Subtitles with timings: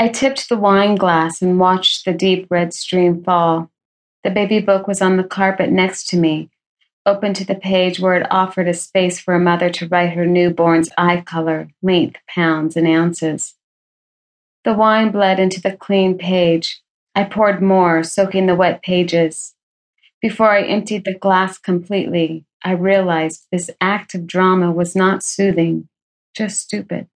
[0.00, 3.70] I tipped the wine glass and watched the deep red stream fall.
[4.24, 6.48] The baby book was on the carpet next to me,
[7.04, 10.24] open to the page where it offered a space for a mother to write her
[10.24, 13.56] newborn's eye color, length, pounds, and ounces.
[14.64, 16.80] The wine bled into the clean page.
[17.14, 19.54] I poured more, soaking the wet pages.
[20.22, 25.90] Before I emptied the glass completely, I realized this act of drama was not soothing,
[26.34, 27.06] just stupid.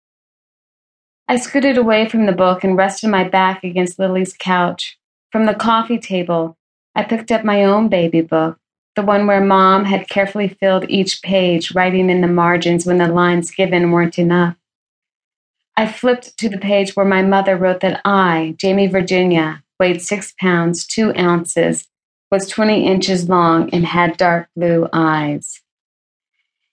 [1.27, 4.98] I scooted away from the book and rested my back against Lily's couch.
[5.32, 6.58] From the coffee table,
[6.94, 8.58] I picked up my own baby book,
[8.94, 13.08] the one where mom had carefully filled each page, writing in the margins when the
[13.08, 14.57] lines given weren't enough.
[15.79, 20.34] I flipped to the page where my mother wrote that I, Jamie Virginia, weighed six
[20.39, 21.89] pounds, two ounces,
[22.31, 25.62] was 20 inches long, and had dark blue eyes.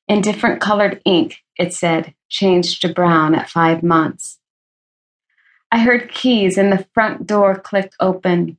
[0.10, 4.40] In different colored ink, it said, changed to brown at five months.
[5.72, 8.58] I heard keys and the front door clicked open.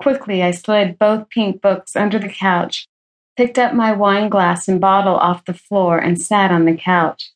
[0.00, 2.88] Quickly, I slid both pink books under the couch,
[3.36, 7.32] picked up my wine glass and bottle off the floor, and sat on the couch.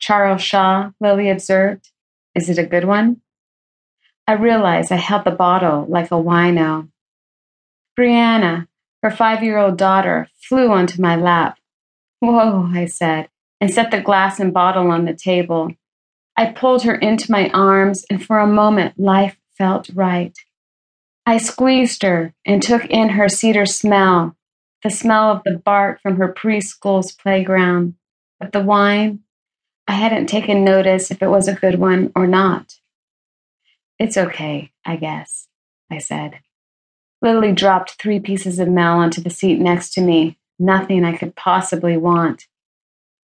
[0.00, 1.90] Charles Shaw, Lily observed.
[2.34, 3.20] Is it a good one?
[4.26, 6.88] I realized I held the bottle like a wino.
[7.98, 8.66] Brianna,
[9.02, 11.58] her five year old daughter, flew onto my lap.
[12.20, 13.28] Whoa, I said,
[13.60, 15.72] and set the glass and bottle on the table.
[16.40, 20.34] I pulled her into my arms, and for a moment life felt right.
[21.26, 24.38] I squeezed her and took in her cedar smell,
[24.82, 27.96] the smell of the bark from her preschool's playground.
[28.38, 29.20] But the wine,
[29.86, 32.76] I hadn't taken notice if it was a good one or not.
[33.98, 35.46] It's okay, I guess,
[35.90, 36.40] I said.
[37.20, 41.36] Lily dropped three pieces of mail onto the seat next to me, nothing I could
[41.36, 42.46] possibly want.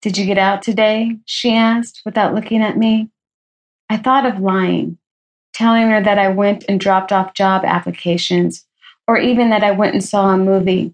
[0.05, 1.17] Did you get out today?
[1.25, 3.09] she asked without looking at me.
[3.89, 4.99] I thought of lying,
[5.55, 8.67] telling her that I went and dropped off job applications,
[9.09, 10.93] or even that I went and saw a movie.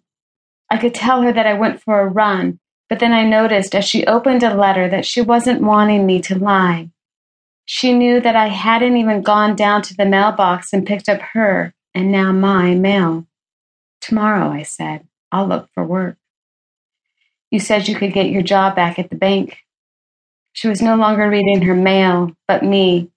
[0.70, 3.84] I could tell her that I went for a run, but then I noticed as
[3.84, 6.90] she opened a letter that she wasn't wanting me to lie.
[7.64, 11.74] She knew that I hadn't even gone down to the mailbox and picked up her
[11.96, 13.26] and now my mail.
[14.00, 16.16] Tomorrow, I said, I'll look for work.
[17.50, 19.58] You said you could get your job back at the bank.
[20.52, 23.10] She was no longer reading her mail, but me.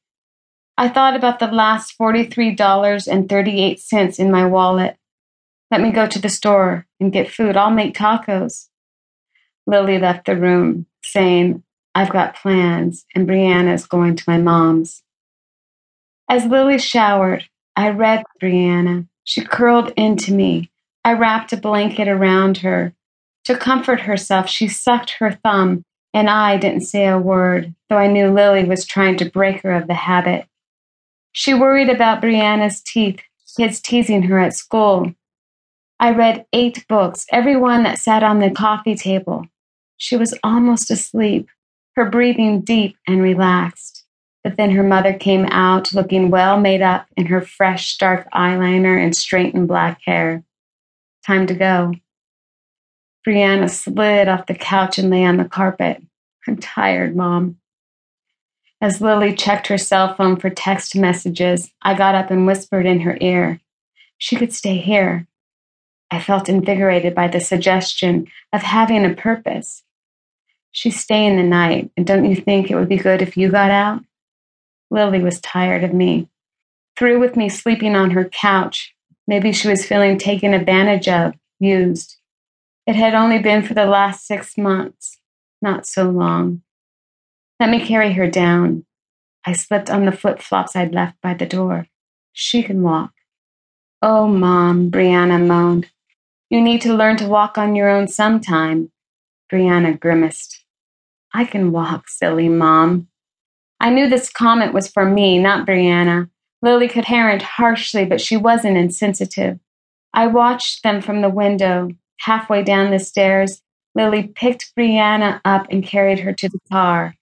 [0.78, 4.98] I thought about the last $43.38 in my wallet.
[5.70, 7.58] Let me go to the store and get food.
[7.58, 8.70] I'll make tacos.
[9.66, 11.64] Lily left the room, saying,
[11.96, 15.04] I've got plans, and Brianna's going to my mom's.
[16.28, 19.08] As Lily showered, I read Brianna.
[19.24, 20.72] She curled into me.
[21.06, 22.94] I wrapped a blanket around her.
[23.46, 25.84] To comfort herself, she sucked her thumb,
[26.14, 29.74] and I didn't say a word, though I knew Lily was trying to break her
[29.74, 30.48] of the habit.
[31.34, 33.20] She worried about Brianna's teeth,
[33.58, 35.14] kids teasing her at school.
[36.00, 39.48] I read eight books, every one that sat on the coffee table.
[39.98, 41.50] She was almost asleep,
[41.96, 44.06] her breathing deep and relaxed.
[44.44, 49.02] But then her mother came out looking well made up in her fresh, dark eyeliner
[49.02, 50.44] and straightened black hair.
[51.26, 51.94] Time to go.
[53.26, 56.02] Brianna slid off the couch and lay on the carpet.
[56.48, 57.58] I'm tired, Mom.
[58.82, 63.00] As Lily checked her cell phone for text messages, I got up and whispered in
[63.02, 63.62] her ear.
[64.18, 65.26] She could stay here.
[66.12, 69.84] I felt invigorated by the suggestion of having a purpose.
[70.72, 73.72] She's staying the night, and don't you think it would be good if you got
[73.72, 74.04] out?
[74.92, 76.28] Lily was tired of me.
[76.98, 78.94] Through with me sleeping on her couch.
[79.28, 82.18] Maybe she was feeling taken advantage of, used.
[82.86, 85.20] It had only been for the last six months,
[85.62, 86.62] not so long.
[87.60, 88.86] Let me carry her down.
[89.46, 91.88] I slipped on the flip flops I'd left by the door.
[92.34, 93.12] She can walk.
[94.02, 95.90] Oh, Mom, Brianna moaned.
[96.50, 98.92] You need to learn to walk on your own sometime.
[99.52, 100.66] Brianna grimaced.
[101.34, 103.08] I can walk, silly Mom.
[103.80, 106.30] I knew this comment was for me, not Brianna.
[106.62, 109.60] Lily could parent harshly, but she wasn't insensitive.
[110.14, 111.90] I watched them from the window.
[112.20, 113.62] Halfway down the stairs,
[113.96, 117.16] Lily picked Brianna up and carried her to the car.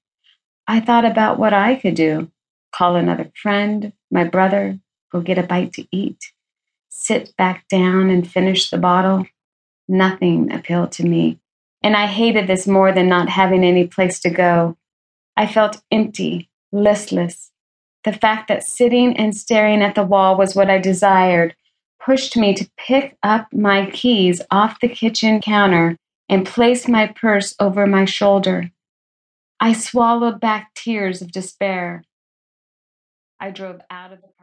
[0.67, 2.31] I thought about what I could do
[2.73, 4.79] call another friend, my brother,
[5.11, 6.31] go get a bite to eat,
[6.89, 9.25] sit back down and finish the bottle.
[9.89, 11.39] Nothing appealed to me,
[11.83, 14.77] and I hated this more than not having any place to go.
[15.35, 17.51] I felt empty, listless.
[18.05, 21.55] The fact that sitting and staring at the wall was what I desired
[22.03, 27.56] pushed me to pick up my keys off the kitchen counter and place my purse
[27.59, 28.71] over my shoulder.
[29.59, 32.03] I swallowed back tears of despair.
[33.39, 34.31] I drove out of the